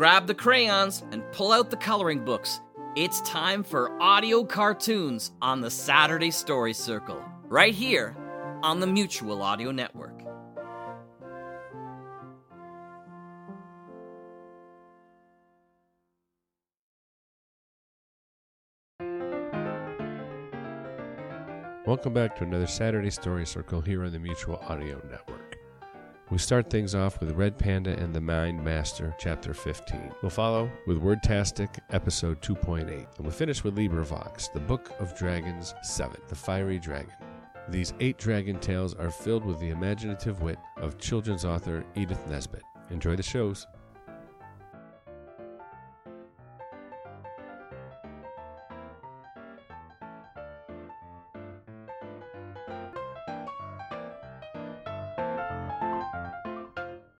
grab 0.00 0.26
the 0.26 0.34
crayons, 0.34 1.04
and 1.12 1.22
pull 1.30 1.52
out 1.52 1.68
the 1.68 1.76
coloring 1.76 2.24
books. 2.24 2.62
It's 2.96 3.20
time 3.20 3.62
for 3.62 4.00
audio 4.00 4.42
cartoons 4.42 5.32
on 5.42 5.60
the 5.60 5.70
Saturday 5.70 6.30
Story 6.30 6.72
Circle, 6.72 7.22
right 7.48 7.74
here 7.74 8.16
on 8.62 8.80
the 8.80 8.86
Mutual 8.86 9.42
Audio 9.42 9.70
Network. 9.72 10.18
Welcome 21.86 22.14
back 22.14 22.36
to 22.36 22.44
another 22.44 22.66
Saturday 22.66 23.10
Story 23.10 23.44
Circle 23.44 23.82
here 23.82 24.02
on 24.06 24.12
the 24.12 24.18
Mutual 24.18 24.56
Audio 24.66 24.98
Network. 25.10 25.49
We 26.30 26.38
start 26.38 26.70
things 26.70 26.94
off 26.94 27.18
with 27.18 27.32
Red 27.32 27.58
Panda 27.58 27.98
and 27.98 28.14
the 28.14 28.20
Mind 28.20 28.62
Master, 28.62 29.16
Chapter 29.18 29.52
15. 29.52 30.12
We'll 30.22 30.30
follow 30.30 30.70
with 30.86 31.02
Wordtastic, 31.02 31.80
Episode 31.90 32.40
2.8. 32.40 32.82
And 32.88 33.06
we'll 33.18 33.32
finish 33.32 33.64
with 33.64 33.74
LibriVox, 33.74 34.52
the 34.52 34.60
Book 34.60 34.92
of 35.00 35.18
Dragons 35.18 35.74
7, 35.82 36.20
The 36.28 36.36
Fiery 36.36 36.78
Dragon. 36.78 37.16
These 37.68 37.94
eight 37.98 38.16
dragon 38.16 38.60
tales 38.60 38.94
are 38.94 39.10
filled 39.10 39.44
with 39.44 39.58
the 39.58 39.70
imaginative 39.70 40.40
wit 40.40 40.60
of 40.76 40.98
children's 40.98 41.44
author 41.44 41.84
Edith 41.96 42.24
Nesbit. 42.28 42.62
Enjoy 42.90 43.16
the 43.16 43.24
shows. 43.24 43.66